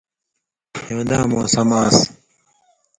[0.85, 1.97] ہِون٘داں موسم آن٘س